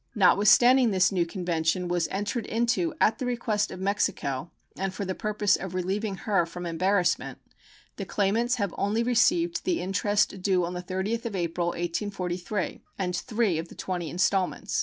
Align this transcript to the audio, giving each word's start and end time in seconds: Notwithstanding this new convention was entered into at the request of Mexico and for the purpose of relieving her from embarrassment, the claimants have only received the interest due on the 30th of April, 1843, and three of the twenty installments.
Notwithstanding 0.15 0.89
this 0.89 1.11
new 1.11 1.27
convention 1.27 1.87
was 1.87 2.07
entered 2.07 2.47
into 2.47 2.95
at 2.99 3.19
the 3.19 3.25
request 3.27 3.69
of 3.69 3.79
Mexico 3.79 4.49
and 4.75 4.91
for 4.91 5.05
the 5.05 5.13
purpose 5.13 5.55
of 5.55 5.75
relieving 5.75 6.15
her 6.25 6.47
from 6.47 6.65
embarrassment, 6.65 7.37
the 7.97 8.05
claimants 8.05 8.55
have 8.55 8.73
only 8.79 9.03
received 9.03 9.63
the 9.63 9.79
interest 9.79 10.41
due 10.41 10.65
on 10.65 10.73
the 10.73 10.81
30th 10.81 11.25
of 11.25 11.35
April, 11.35 11.67
1843, 11.67 12.81
and 12.97 13.15
three 13.15 13.59
of 13.59 13.67
the 13.67 13.75
twenty 13.75 14.09
installments. 14.09 14.79